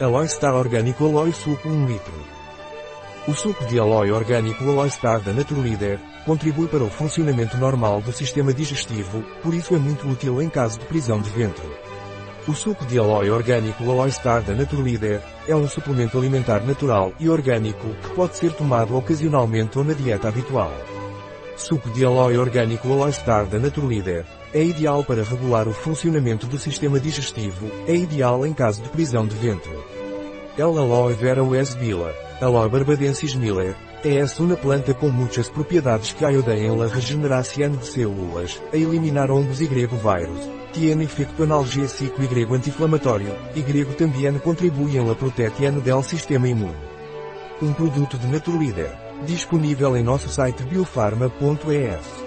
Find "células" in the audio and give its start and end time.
37.84-38.62